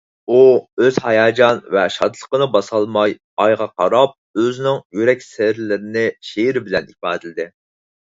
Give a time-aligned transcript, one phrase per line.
[0.33, 0.37] ئۇ
[0.83, 3.13] ئۆز ھاياجان ۋە شادلىقىنى باسالماي،
[3.43, 7.47] ئايغا قاراپ ئۆزىنىڭ يۈرەك سىرلىرىنى شېئىر بىلەن ئىپادىلىدى.